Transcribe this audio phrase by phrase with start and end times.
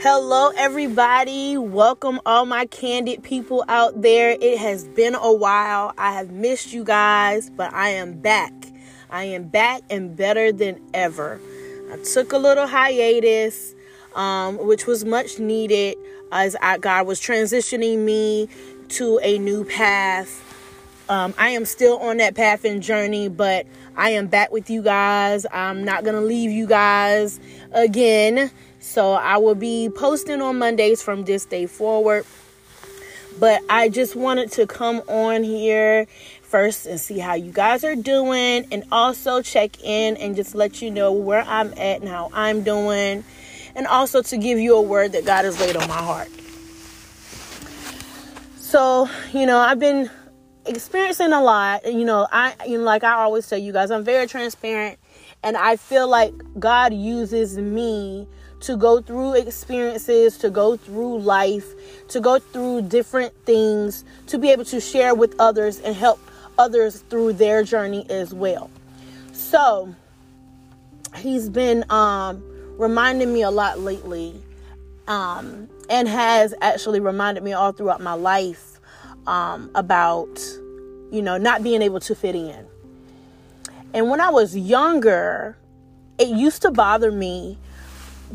[0.00, 1.58] Hello, everybody.
[1.58, 4.36] Welcome, all my candid people out there.
[4.40, 5.92] It has been a while.
[5.98, 8.52] I have missed you guys, but I am back.
[9.10, 11.40] I am back and better than ever.
[11.90, 13.74] I took a little hiatus,
[14.14, 15.96] um, which was much needed
[16.30, 18.48] as I, God was transitioning me
[18.90, 20.44] to a new path.
[21.08, 24.80] Um, I am still on that path and journey, but I am back with you
[24.80, 25.44] guys.
[25.50, 27.40] I'm not going to leave you guys
[27.72, 28.52] again.
[28.80, 32.24] So I will be posting on Mondays from this day forward.
[33.38, 36.06] But I just wanted to come on here
[36.42, 40.82] first and see how you guys are doing and also check in and just let
[40.82, 43.22] you know where I'm at and how I'm doing
[43.76, 46.28] and also to give you a word that God has laid on my heart.
[48.56, 50.10] So, you know, I've been
[50.66, 51.86] experiencing a lot.
[51.86, 54.98] You know, I you know, like I always tell you guys, I'm very transparent
[55.42, 58.26] and I feel like God uses me
[58.60, 61.66] to go through experiences, to go through life,
[62.08, 66.18] to go through different things, to be able to share with others and help
[66.58, 68.70] others through their journey as well.
[69.32, 69.94] So,
[71.16, 72.42] he's been um,
[72.78, 74.42] reminding me a lot lately
[75.06, 78.80] um, and has actually reminded me all throughout my life
[79.26, 80.40] um, about,
[81.10, 82.66] you know, not being able to fit in.
[83.94, 85.56] And when I was younger,
[86.18, 87.58] it used to bother me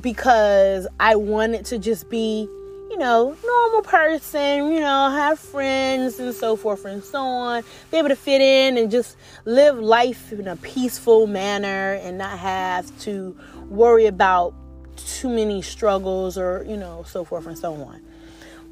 [0.02, 2.48] because I wanted to just be,
[2.90, 7.98] you know, normal person, you know, have friends and so forth and so on, be
[7.98, 12.98] able to fit in and just live life in a peaceful manner and not have
[13.02, 13.38] to
[13.70, 14.54] worry about
[14.96, 18.02] too many struggles or, you know, so forth and so on.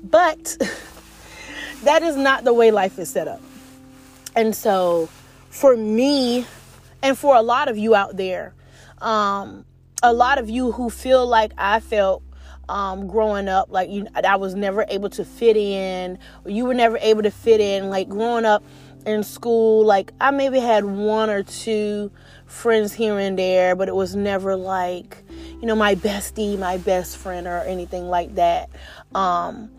[0.03, 0.57] But
[1.83, 3.41] that is not the way life is set up.
[4.35, 5.09] And so
[5.49, 6.45] for me,
[7.03, 8.53] and for a lot of you out there,
[8.99, 9.65] um,
[10.03, 12.23] a lot of you who feel like I felt
[12.69, 16.73] um, growing up, like you, I was never able to fit in, or you were
[16.73, 17.89] never able to fit in.
[17.89, 18.63] Like growing up
[19.05, 22.11] in school, like I maybe had one or two
[22.45, 25.17] friends here and there, but it was never like,
[25.59, 28.69] you know, my bestie, my best friend, or anything like that.
[29.13, 29.69] Um,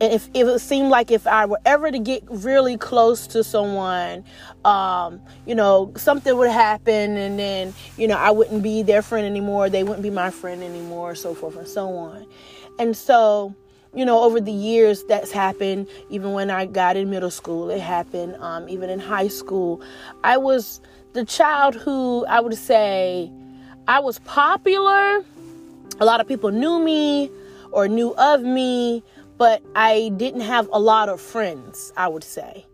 [0.00, 3.44] and if, if it seemed like if I were ever to get really close to
[3.44, 4.24] someone,
[4.64, 9.26] um, you know, something would happen and then, you know, I wouldn't be their friend
[9.26, 9.68] anymore.
[9.68, 12.26] They wouldn't be my friend anymore, so forth and so on.
[12.78, 13.54] And so,
[13.94, 17.80] you know, over the years that's happened, even when I got in middle school, it
[17.80, 19.82] happened, um, even in high school.
[20.24, 20.80] I was
[21.12, 23.30] the child who I would say
[23.86, 25.22] I was popular.
[26.00, 27.30] A lot of people knew me
[27.72, 29.02] or knew of me
[29.40, 32.66] but I didn't have a lot of friends, I would say.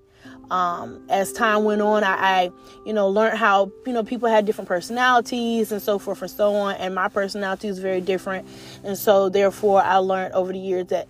[0.50, 2.50] Um, as time went on, I, I,
[2.84, 6.56] you know, learned how, you know, people had different personalities and so forth and so
[6.56, 6.75] on.
[6.75, 8.49] And my personality is very different.
[8.82, 11.06] And so therefore I learned over the years that,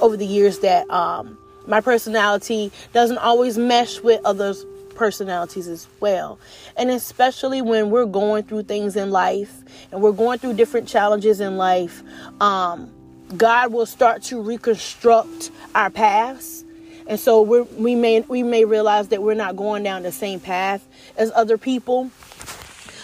[0.00, 1.38] over the years that, um,
[1.68, 4.66] my personality doesn't always mesh with others'
[4.96, 6.40] personalities as well.
[6.76, 11.40] And especially when we're going through things in life and we're going through different challenges
[11.40, 12.02] in life,
[12.40, 12.90] um,
[13.36, 16.64] God will start to reconstruct our paths.
[17.06, 20.40] And so we we may we may realize that we're not going down the same
[20.40, 22.10] path as other people.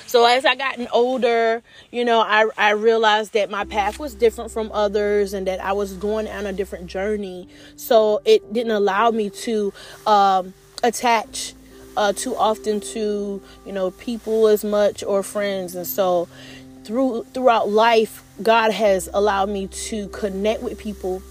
[0.06, 4.52] So as I gotten older, you know, I, I realized that my path was different
[4.52, 7.48] from others and that I was going on a different journey.
[7.74, 9.72] So it didn't allow me to
[10.06, 10.54] um,
[10.84, 11.54] attach
[11.96, 15.74] uh, too often to, you know, people as much or friends.
[15.74, 16.28] And so
[16.84, 21.22] through throughout life, God has allowed me to connect with people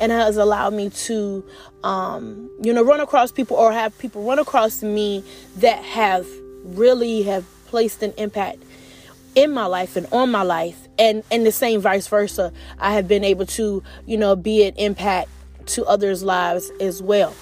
[0.00, 1.44] and has allowed me to
[1.82, 5.24] um, you know run across people or have people run across me
[5.56, 6.26] that have
[6.64, 8.58] really have placed an impact
[9.34, 10.88] in my life and on my life.
[10.98, 12.52] And and the same vice versa.
[12.78, 15.28] I have been able to you know be an impact
[15.66, 17.34] to others lives as well.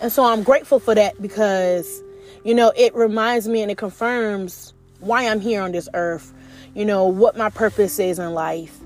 [0.00, 2.02] And so i'm grateful for that because
[2.44, 4.72] you know it reminds me and it confirms
[5.02, 6.32] why i'm here on this earth
[6.74, 8.78] you know, what my purpose is in life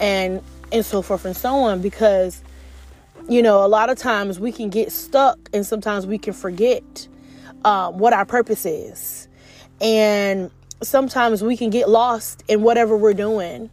[0.00, 2.42] and and so forth and so on because
[3.28, 7.08] you know, a lot of times we can get stuck and sometimes we can forget
[7.64, 9.28] um, what our purpose is.
[9.82, 10.50] And
[10.82, 13.68] sometimes we can get lost in whatever we're doing.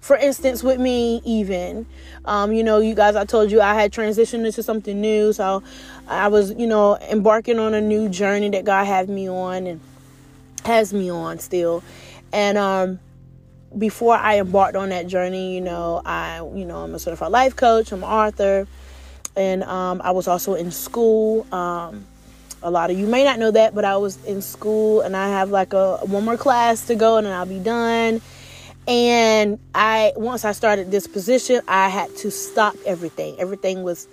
[0.00, 1.86] For instance, with me, even,
[2.24, 5.32] um, you know, you guys, I told you I had transitioned into something new.
[5.32, 5.62] So
[6.08, 9.80] I was, you know, embarking on a new journey that God had me on and
[10.66, 11.82] has me on still.
[12.32, 12.98] And um,
[13.76, 17.56] before I embarked on that journey, you know, I, you know, I'm a certified life
[17.56, 17.92] coach.
[17.92, 18.66] I'm an author,
[19.34, 21.46] and um, I was also in school.
[21.52, 22.06] Um,
[22.62, 25.28] a lot of you may not know that, but I was in school, and I
[25.28, 28.20] have like a one more class to go, and then I'll be done.
[28.88, 33.36] And I once I started this position, I had to stop everything.
[33.38, 34.08] Everything was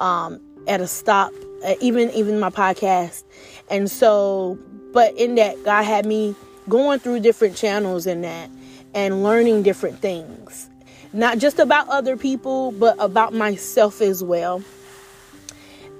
[0.00, 1.32] um, at a stop,
[1.64, 3.24] uh, even even my podcast.
[3.70, 4.58] And so,
[4.92, 6.34] but in that, God had me
[6.68, 8.50] going through different channels in that
[8.94, 10.68] and learning different things,
[11.12, 14.62] not just about other people, but about myself as well.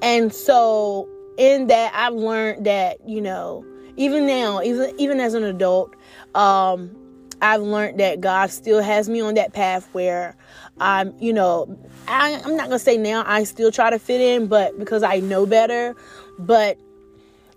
[0.03, 3.65] And so, in that, I've learned that you know,
[3.97, 5.95] even now, even even as an adult,
[6.35, 6.95] um,
[7.41, 10.37] I've learned that God still has me on that path where
[10.81, 14.47] I'm, you know, I, I'm not gonna say now I still try to fit in,
[14.47, 15.95] but because I know better,
[16.39, 16.79] but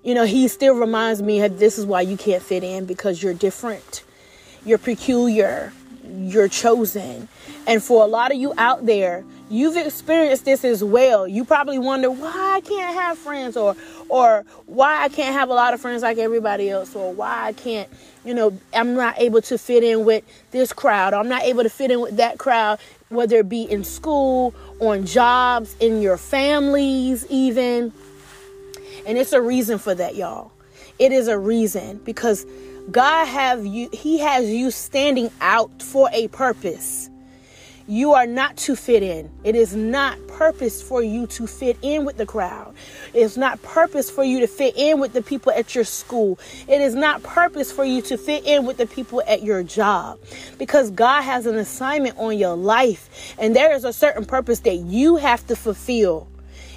[0.04, 3.22] you know, He still reminds me that this is why you can't fit in because
[3.22, 4.04] you're different,
[4.66, 7.28] you're peculiar, you're chosen.
[7.68, 11.28] And for a lot of you out there, you've experienced this as well.
[11.28, 13.76] You probably wonder why I can't have friends or
[14.10, 17.54] or why I can't have a lot of friends like everybody else or why I
[17.54, 17.90] can't,
[18.26, 21.14] you know, I'm not able to fit in with this crowd.
[21.14, 22.80] I'm not able to fit in with that crowd
[23.12, 27.94] whether it be in school, on jobs, in your families even.
[29.06, 30.52] And it's a reason for that, y'all.
[31.00, 32.46] It is a reason because
[32.92, 37.10] God have you he has you standing out for a purpose.
[37.88, 39.30] You are not to fit in.
[39.44, 42.74] It is not purpose for you to fit in with the crowd.
[43.14, 46.40] It's not purpose for you to fit in with the people at your school.
[46.68, 50.20] It is not purpose for you to fit in with the people at your job.
[50.58, 54.78] Because God has an assignment on your life, and there is a certain purpose that
[54.78, 56.30] you have to fulfill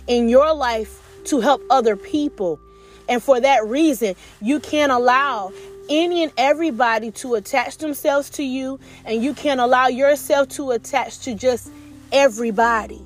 [0.06, 2.60] in your life to help other people.
[3.08, 5.52] And for that reason, you can't allow
[5.88, 11.20] any and everybody to attach themselves to you, and you can't allow yourself to attach
[11.20, 11.70] to just
[12.12, 13.02] everybody.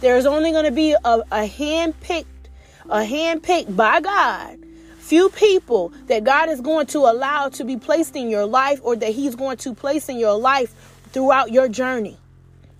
[0.00, 2.48] There's only going to be a, a hand picked,
[2.88, 4.58] a hand picked by God,
[4.98, 8.96] few people that God is going to allow to be placed in your life or
[8.96, 10.74] that He's going to place in your life
[11.12, 12.16] throughout your journey.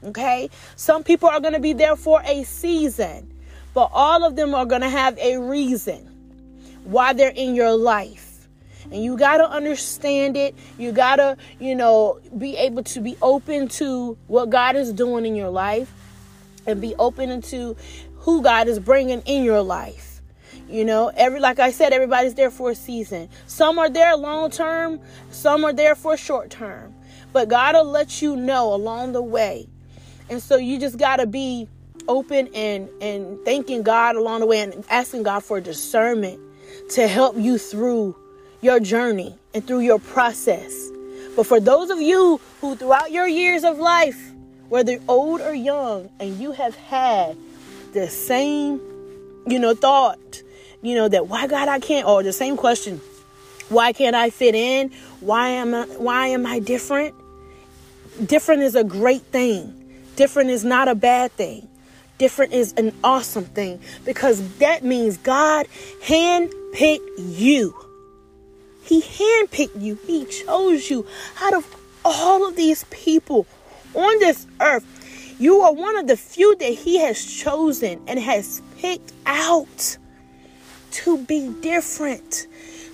[0.04, 0.50] Okay?
[0.74, 3.32] Some people are going to be there for a season,
[3.76, 6.08] but all of them are going to have a reason
[6.84, 8.48] why they're in your life
[8.90, 10.54] and you got to understand it.
[10.78, 15.26] You got to, you know, be able to be open to what God is doing
[15.26, 15.92] in your life
[16.66, 17.76] and be open to
[18.20, 20.22] who God is bringing in your life.
[20.70, 23.28] You know, every like I said, everybody's there for a season.
[23.46, 25.00] Some are there long term,
[25.30, 26.94] some are there for short term.
[27.34, 29.68] But God will let you know along the way.
[30.30, 31.68] And so you just got to be
[32.08, 36.40] open and and thanking God along the way and asking God for discernment
[36.90, 38.16] to help you through
[38.60, 40.90] your journey and through your process.
[41.34, 44.32] But for those of you who, throughout your years of life,
[44.68, 47.36] whether old or young, and you have had
[47.92, 48.80] the same,
[49.46, 50.42] you know, thought,
[50.82, 53.00] you know, that why God I can't, or the same question,
[53.68, 54.90] why can't I fit in?
[55.20, 57.14] Why am I, why am I different?
[58.24, 59.72] Different is a great thing.
[60.16, 61.68] Different is not a bad thing.
[62.18, 65.66] Different is an awesome thing because that means God
[66.02, 67.74] handpicked you.
[68.82, 71.06] He handpicked you, He chose you
[71.42, 73.46] out of all of these people
[73.94, 74.84] on this earth.
[75.38, 79.98] You are one of the few that He has chosen and has picked out
[80.92, 82.46] to be different,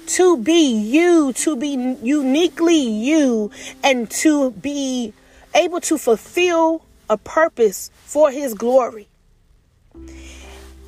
[0.07, 3.53] to be you, to be uniquely you,
[3.85, 5.13] and to be
[5.55, 9.07] able to fulfill a purpose for His glory.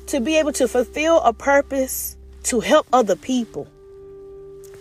[0.07, 3.67] To be able to fulfill a purpose to help other people.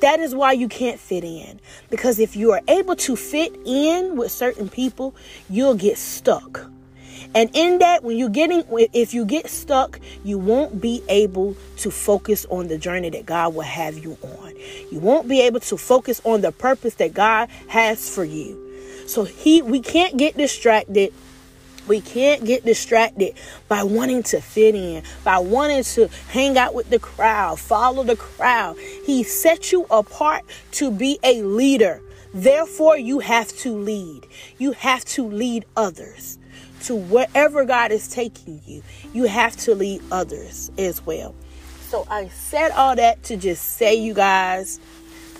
[0.00, 1.60] That is why you can't fit in.
[1.88, 5.14] Because if you are able to fit in with certain people,
[5.48, 6.70] you'll get stuck.
[7.34, 11.90] And in that, when you're getting, if you get stuck, you won't be able to
[11.90, 14.54] focus on the journey that God will have you on.
[14.90, 18.60] You won't be able to focus on the purpose that God has for you.
[19.06, 21.12] So he, we can't get distracted
[21.86, 23.34] we can't get distracted
[23.68, 28.16] by wanting to fit in, by wanting to hang out with the crowd, follow the
[28.16, 28.76] crowd.
[29.04, 32.00] He set you apart to be a leader.
[32.32, 34.26] Therefore, you have to lead.
[34.58, 36.38] You have to lead others
[36.82, 38.82] to wherever God is taking you.
[39.12, 41.34] You have to lead others as well.
[41.88, 44.80] So, I said all that to just say, you guys,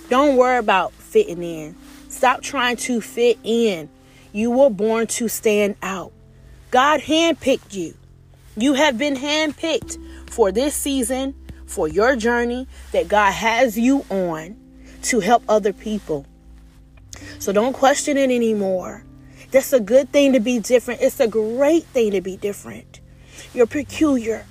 [0.09, 1.75] don't worry about fitting in.
[2.09, 3.89] Stop trying to fit in.
[4.33, 6.13] You were born to stand out.
[6.75, 7.95] God handpicked you.
[8.57, 9.97] You have been handpicked
[10.28, 11.33] for this season,
[11.66, 14.57] for your journey that God has you on
[15.02, 16.26] to help other people.
[17.38, 19.04] So don't question it anymore.
[19.52, 21.00] That's a good thing to be different.
[21.00, 22.99] It's a great thing to be different.
[23.52, 24.45] You're peculiar.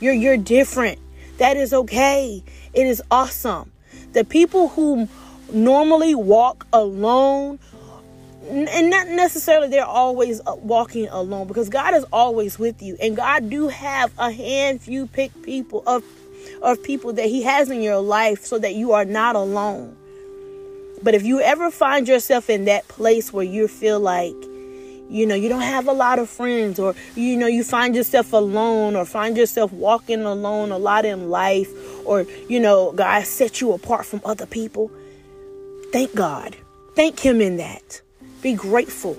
[0.00, 0.98] You're you're different.
[1.36, 2.42] That is okay.
[2.72, 3.70] It is awesome.
[4.14, 5.08] The people who
[5.52, 7.60] normally walk alone
[8.48, 13.16] and not necessarily they're always uh, walking alone because God is always with you and
[13.16, 16.02] God do have a hand few pick people of
[16.62, 19.96] of people that he has in your life so that you are not alone.
[21.02, 24.34] But if you ever find yourself in that place where you feel like
[25.10, 28.32] you know you don't have a lot of friends or you know you find yourself
[28.32, 31.70] alone or find yourself walking alone a lot in life
[32.06, 34.90] or you know God set you apart from other people,
[35.92, 36.56] thank God.
[36.94, 38.02] Thank him in that
[38.42, 39.16] be grateful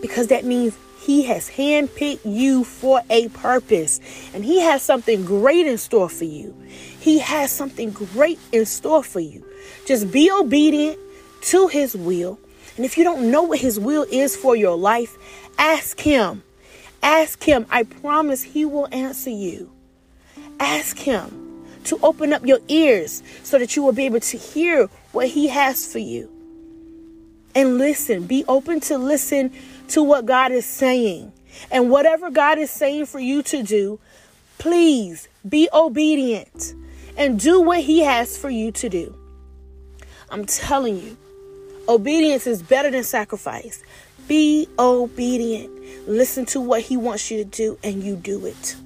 [0.00, 4.00] because that means He has handpicked you for a purpose
[4.32, 6.54] and He has something great in store for you.
[6.68, 9.44] He has something great in store for you.
[9.86, 10.98] Just be obedient
[11.42, 12.38] to His will.
[12.76, 15.16] And if you don't know what His will is for your life,
[15.58, 16.42] ask Him.
[17.02, 17.66] Ask Him.
[17.70, 19.70] I promise He will answer you.
[20.58, 24.86] Ask Him to open up your ears so that you will be able to hear
[25.12, 26.33] what He has for you
[27.54, 28.26] and listen.
[28.26, 29.52] Be open to listen
[29.88, 31.32] to what God is saying.
[31.70, 34.00] And whatever God is saying for you to do,
[34.58, 36.74] please be obedient
[37.16, 39.14] and do what He has for you to do.
[40.30, 41.16] I'm telling you,
[41.88, 43.82] obedience is better than sacrifice.
[44.26, 45.70] Be obedient.
[46.08, 48.76] Listen to what He wants you to do, and you do it.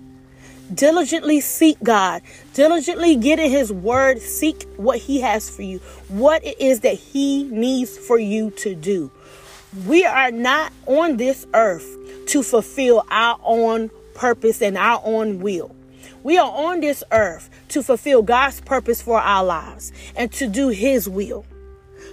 [0.75, 2.23] Diligently seek God.
[2.53, 4.21] Diligently get in His Word.
[4.21, 8.75] Seek what He has for you, what it is that He needs for you to
[8.75, 9.11] do.
[9.87, 11.97] We are not on this earth
[12.27, 15.75] to fulfill our own purpose and our own will.
[16.23, 20.69] We are on this earth to fulfill God's purpose for our lives and to do
[20.69, 21.47] His will.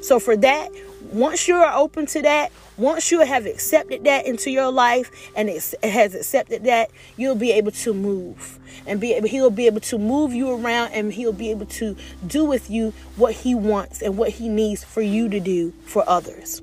[0.02, 0.70] So, for that,
[1.12, 5.50] once you are open to that, once you have accepted that into your life and
[5.50, 9.80] it has accepted that, you'll be able to move and be able, he'll be able
[9.82, 11.96] to move you around and he'll be able to
[12.28, 16.08] do with you what he wants and what he needs for you to do for
[16.08, 16.62] others.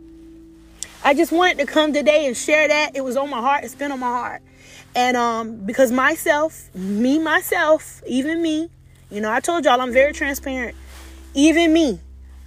[1.05, 2.93] I just wanted to come today and share that.
[2.95, 3.65] It was on my heart.
[3.65, 4.43] It's been on my heart.
[4.95, 8.69] And um because myself, me myself, even me,
[9.11, 10.77] you know, I told y'all I'm very transparent.
[11.35, 11.99] Even me,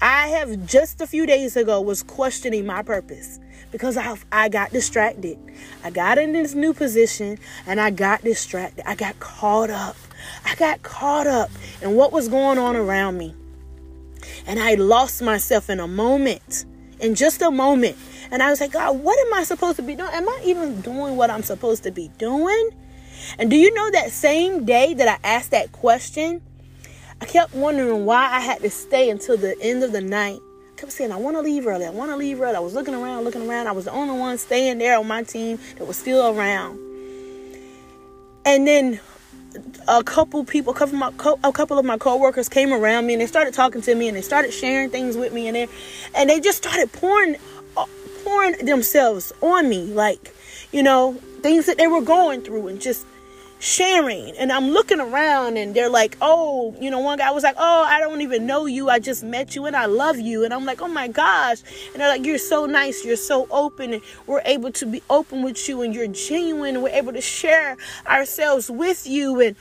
[0.02, 3.40] I have just a few days ago was questioning my purpose
[3.72, 5.38] because I I got distracted.
[5.84, 8.88] I got in this new position and I got distracted.
[8.88, 9.96] I got caught up.
[10.46, 11.50] I got caught up
[11.82, 13.34] in what was going on around me.
[14.46, 16.66] And I lost myself in a moment.
[17.00, 17.98] In just a moment.
[18.32, 20.10] And I was like, God, what am I supposed to be doing?
[20.12, 22.72] Am I even doing what I'm supposed to be doing?
[23.38, 26.42] And do you know that same day that I asked that question,
[27.22, 30.40] I kept wondering why I had to stay until the end of the night.
[30.72, 31.86] I kept saying, I want to leave early.
[31.86, 32.56] I want to leave early.
[32.56, 33.68] I was looking around, looking around.
[33.68, 36.80] I was the only one staying there on my team that was still around.
[38.46, 39.00] And then
[39.88, 43.14] a couple people, a couple, of my, a couple of my coworkers came around me
[43.14, 45.68] and they started talking to me and they started sharing things with me and they,
[46.14, 47.38] and they just started pouring,
[47.78, 47.86] uh,
[48.24, 50.36] pouring themselves on me, like,
[50.74, 53.06] you know, things that they were going through and just
[53.60, 57.56] sharing and I'm looking around and they're like, "Oh, you know, one guy was like,
[57.58, 58.90] "Oh, I don't even know you.
[58.90, 61.62] I just met you and I love you." And I'm like, "Oh my gosh."
[61.94, 63.04] And they're like, "You're so nice.
[63.06, 66.76] You're so open and we're able to be open with you and you're genuine.
[66.76, 69.56] And we're able to share ourselves with you and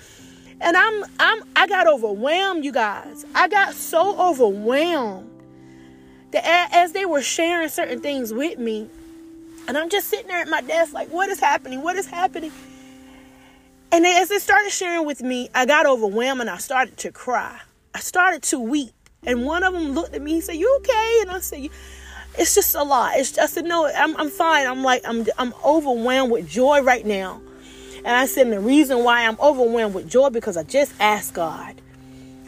[0.60, 3.24] and I'm I'm I got overwhelmed, you guys.
[3.34, 5.30] I got so overwhelmed
[6.32, 8.88] that as they were sharing certain things with me,
[9.68, 11.82] and I'm just sitting there at my desk like, "What is happening?
[11.82, 12.52] What is happening?"
[13.94, 17.60] And as they started sharing with me, I got overwhelmed and I started to cry.
[17.94, 18.92] I started to weep.
[19.22, 21.18] And one of them looked at me and said, You okay?
[21.20, 21.70] And I said,
[22.36, 23.12] It's just a lot.
[23.14, 24.66] It's just, I said, No, I'm, I'm fine.
[24.66, 27.40] I'm like, I'm, I'm overwhelmed with joy right now.
[27.98, 31.34] And I said, and the reason why I'm overwhelmed with joy because I just asked
[31.34, 31.80] God.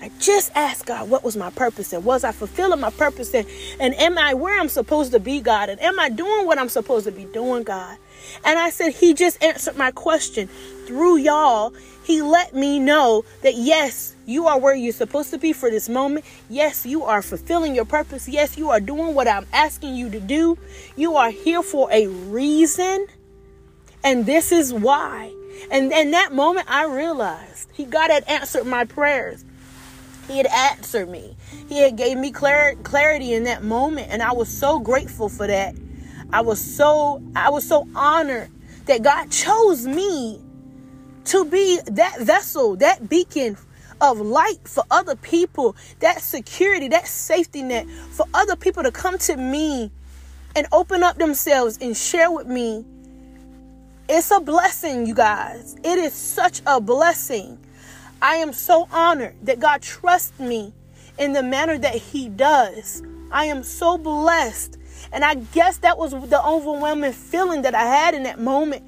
[0.00, 3.46] I just asked God what was my purpose and was I fulfilling my purpose and,
[3.80, 5.68] and am I where I'm supposed to be, God?
[5.68, 7.96] And am I doing what I'm supposed to be doing, God?
[8.44, 10.48] And I said, He just answered my question
[10.86, 11.72] through y'all.
[12.04, 15.88] He let me know that yes, you are where you're supposed to be for this
[15.88, 16.24] moment.
[16.48, 18.28] Yes, you are fulfilling your purpose.
[18.28, 20.58] Yes, you are doing what I'm asking you to do.
[20.96, 23.06] You are here for a reason.
[24.04, 25.32] And this is why.
[25.70, 29.44] And in that moment, I realized He God had answered my prayers.
[30.28, 31.36] He had answered me.
[31.68, 35.46] He had gave me clar- clarity in that moment, and I was so grateful for
[35.46, 35.74] that.
[36.32, 38.50] I was so I was so honored
[38.86, 40.40] that God chose me
[41.26, 43.56] to be that vessel, that beacon
[44.00, 49.18] of light for other people, that security, that safety net for other people to come
[49.18, 49.90] to me
[50.54, 52.84] and open up themselves and share with me.
[54.08, 55.76] It's a blessing, you guys.
[55.82, 57.58] It is such a blessing.
[58.22, 60.72] I am so honored that God trusts me
[61.18, 63.02] in the manner that He does.
[63.30, 64.78] I am so blessed
[65.12, 68.84] And I guess that was the overwhelming feeling that I had in that moment.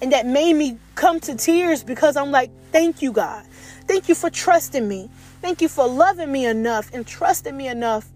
[0.00, 3.44] And that made me come to tears because I'm like, thank you, God.
[3.86, 5.10] Thank you for trusting me.
[5.40, 8.08] Thank you for loving me enough and trusting me enough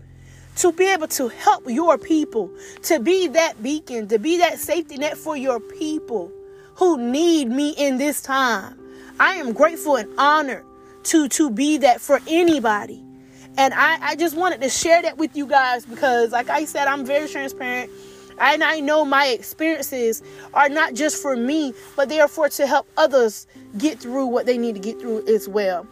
[0.56, 2.50] to be able to help your people,
[2.82, 6.32] to be that beacon, to be that safety net for your people
[6.76, 8.78] who need me in this time.
[9.18, 10.64] I am grateful and honored
[11.04, 13.02] to to be that for anybody.
[13.58, 16.87] And I, I just wanted to share that with you guys because, like I said,
[16.88, 17.90] I'm very transparent.
[18.38, 22.66] And I know my experiences are not just for me, but they are for to
[22.66, 23.46] help others
[23.78, 25.87] get through what they need to get through as well.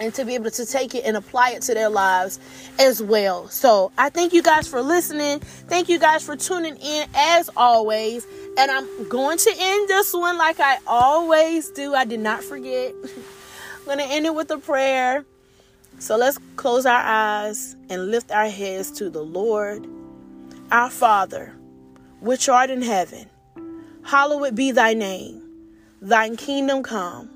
[0.00, 2.40] And to be able to take it and apply it to their lives
[2.78, 3.48] as well.
[3.48, 5.40] So I thank you guys for listening.
[5.40, 8.26] Thank you guys for tuning in as always.
[8.56, 11.94] And I'm going to end this one like I always do.
[11.94, 12.94] I did not forget.
[13.04, 15.26] I'm going to end it with a prayer.
[15.98, 19.86] So let's close our eyes and lift our heads to the Lord.
[20.72, 21.54] Our Father,
[22.20, 23.28] which art in heaven,
[24.02, 25.42] hallowed be thy name.
[26.00, 27.28] Thine kingdom come,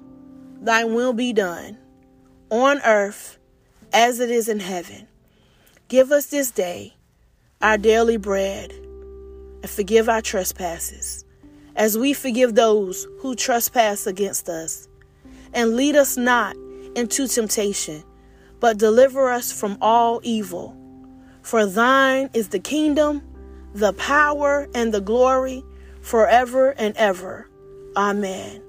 [0.63, 1.77] thine will be done,
[2.51, 3.39] on earth
[3.93, 5.07] as it is in heaven.
[5.89, 6.95] Give us this day
[7.63, 11.25] our daily bread, and forgive our trespasses,
[11.77, 14.89] as we forgive those who trespass against us.
[15.55, 16.57] And lead us not
[16.95, 18.05] into temptation
[18.65, 20.75] but deliver us from all evil.
[21.43, 23.23] For thine is the kingdom,
[23.75, 25.63] the power, and the glory
[26.01, 27.47] forever and ever.
[27.95, 28.63] Amen.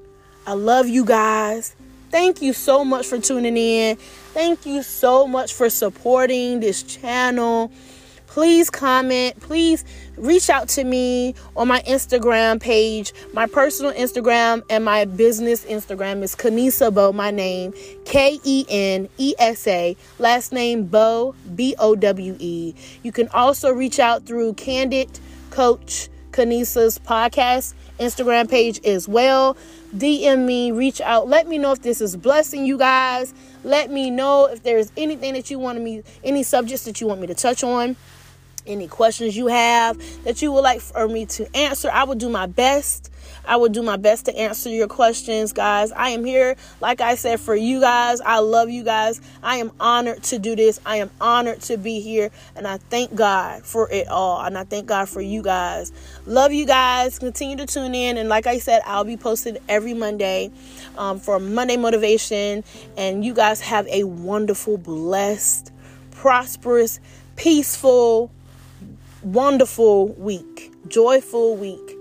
[0.46, 1.78] I love you guys.
[2.16, 3.98] Thank you so much for tuning in.
[3.98, 7.74] Thank you so much for supporting this channel
[8.36, 9.40] please comment.
[9.40, 9.86] Please
[10.18, 13.14] reach out to me on my Instagram page.
[13.34, 19.08] My personal Instagram and my business Instagram is Kenesa Bowe, my name, K E N
[19.18, 22.76] E S A, last name Bowe, B O W E.
[23.04, 25.18] You can also reach out through Candid
[25.50, 29.58] Coach Kenesa's podcast Instagram page as well.
[29.96, 31.28] DM me, reach out.
[31.28, 33.34] Let me know if this is blessing you guys.
[33.64, 37.22] Let me know if there's anything that you want me, any subjects that you want
[37.22, 37.96] me to touch on
[38.68, 41.90] any questions you have that you would like for me to answer.
[41.92, 43.12] I will do my best.
[43.48, 45.92] I will do my best to answer your questions, guys.
[45.92, 48.22] I am here, like I said, for you guys.
[48.22, 49.22] I love you guys.
[49.44, 50.80] I am honored to do this.
[50.86, 52.32] I am honored to be here.
[52.56, 54.42] And I thank God for it all.
[54.42, 55.92] And I thank God for you guys.
[56.26, 57.20] Love you guys.
[57.20, 58.18] Continue to tune in.
[58.18, 60.52] And like I said, I'll be posted every Monday
[60.98, 62.64] um, for Monday Motivation.
[62.98, 65.72] And you guys have a wonderful, blessed,
[66.12, 67.00] prosperous,
[67.36, 68.32] peaceful,
[69.22, 71.95] wonderful week, joyful week.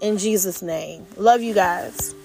[0.00, 1.06] In Jesus' name.
[1.16, 2.15] Love you guys.